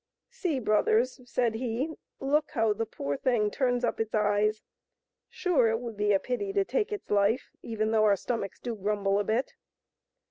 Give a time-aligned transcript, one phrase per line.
[0.31, 4.63] "See, brothers," said he, look how the poor thing turns up its eyes.
[5.29, 8.73] Sure it would be a pity to take its life, even though our stomachs do
[8.75, 9.53] grumble a bit."